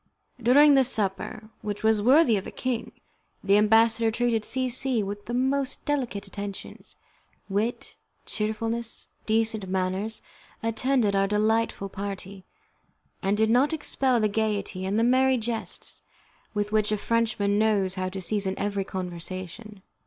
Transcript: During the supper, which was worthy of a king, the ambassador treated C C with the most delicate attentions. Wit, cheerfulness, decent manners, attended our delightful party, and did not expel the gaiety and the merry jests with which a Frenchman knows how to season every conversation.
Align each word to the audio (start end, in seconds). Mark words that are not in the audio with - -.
During 0.41 0.73
the 0.73 0.83
supper, 0.83 1.51
which 1.61 1.83
was 1.83 2.01
worthy 2.01 2.35
of 2.35 2.47
a 2.47 2.51
king, 2.51 2.91
the 3.43 3.55
ambassador 3.55 4.09
treated 4.09 4.43
C 4.43 4.67
C 4.67 5.03
with 5.03 5.27
the 5.27 5.33
most 5.35 5.85
delicate 5.85 6.25
attentions. 6.25 6.95
Wit, 7.49 7.97
cheerfulness, 8.25 9.09
decent 9.27 9.69
manners, 9.69 10.23
attended 10.63 11.15
our 11.15 11.27
delightful 11.27 11.87
party, 11.87 12.45
and 13.21 13.37
did 13.37 13.51
not 13.51 13.73
expel 13.73 14.19
the 14.19 14.27
gaiety 14.27 14.87
and 14.87 14.97
the 14.97 15.03
merry 15.03 15.37
jests 15.37 16.01
with 16.55 16.71
which 16.71 16.91
a 16.91 16.97
Frenchman 16.97 17.59
knows 17.59 17.93
how 17.93 18.09
to 18.09 18.19
season 18.19 18.55
every 18.57 18.83
conversation. 18.83 19.83